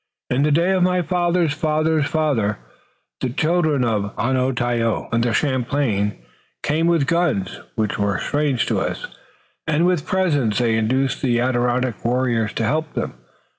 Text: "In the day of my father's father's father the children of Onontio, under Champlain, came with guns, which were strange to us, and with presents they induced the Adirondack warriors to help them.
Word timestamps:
"In 0.31 0.41
the 0.41 0.49
day 0.51 0.71
of 0.71 0.81
my 0.81 1.03
father's 1.03 1.53
father's 1.53 2.07
father 2.07 2.57
the 3.19 3.29
children 3.29 3.85
of 3.85 4.15
Onontio, 4.17 5.07
under 5.11 5.31
Champlain, 5.31 6.17
came 6.63 6.87
with 6.87 7.05
guns, 7.05 7.59
which 7.75 7.99
were 7.99 8.17
strange 8.17 8.65
to 8.65 8.79
us, 8.79 9.05
and 9.67 9.85
with 9.85 10.07
presents 10.07 10.57
they 10.57 10.75
induced 10.75 11.21
the 11.21 11.39
Adirondack 11.39 12.03
warriors 12.03 12.51
to 12.53 12.63
help 12.65 12.91
them. 12.95 13.13